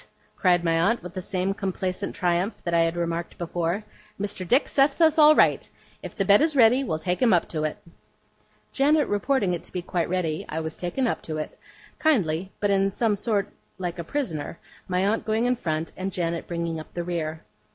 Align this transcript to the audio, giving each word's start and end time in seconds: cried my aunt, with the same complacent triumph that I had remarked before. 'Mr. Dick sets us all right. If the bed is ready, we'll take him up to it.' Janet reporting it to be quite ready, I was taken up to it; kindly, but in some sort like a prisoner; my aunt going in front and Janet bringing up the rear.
cried 0.35 0.63
my 0.63 0.79
aunt, 0.79 1.03
with 1.03 1.13
the 1.13 1.21
same 1.21 1.53
complacent 1.53 2.15
triumph 2.15 2.55
that 2.63 2.73
I 2.73 2.79
had 2.79 2.95
remarked 2.97 3.37
before. 3.37 3.83
'Mr. 4.19 4.47
Dick 4.47 4.67
sets 4.67 4.99
us 4.99 5.19
all 5.19 5.35
right. 5.35 5.69
If 6.01 6.15
the 6.15 6.25
bed 6.25 6.41
is 6.41 6.55
ready, 6.55 6.83
we'll 6.83 6.97
take 6.97 7.21
him 7.21 7.31
up 7.33 7.47
to 7.49 7.63
it.' 7.65 7.77
Janet 8.73 9.07
reporting 9.07 9.53
it 9.53 9.61
to 9.61 9.71
be 9.71 9.83
quite 9.83 10.09
ready, 10.09 10.43
I 10.49 10.59
was 10.59 10.75
taken 10.75 11.05
up 11.05 11.21
to 11.21 11.37
it; 11.37 11.55
kindly, 11.99 12.51
but 12.59 12.71
in 12.71 12.89
some 12.89 13.13
sort 13.15 13.49
like 13.77 13.99
a 13.99 14.03
prisoner; 14.03 14.57
my 14.87 15.05
aunt 15.05 15.23
going 15.23 15.45
in 15.45 15.55
front 15.55 15.91
and 15.95 16.11
Janet 16.11 16.47
bringing 16.47 16.79
up 16.79 16.91
the 16.95 17.03
rear. 17.03 17.43